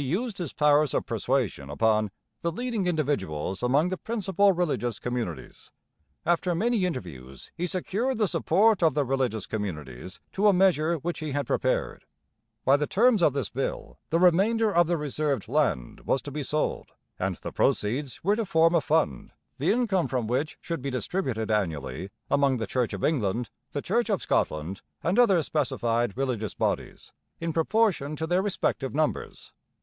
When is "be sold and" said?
16.30-17.34